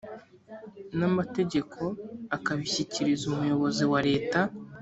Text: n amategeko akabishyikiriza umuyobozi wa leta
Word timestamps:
n 0.97 0.99
amategeko 1.09 1.81
akabishyikiriza 2.35 3.23
umuyobozi 3.31 3.83
wa 3.91 3.99
leta 4.09 4.39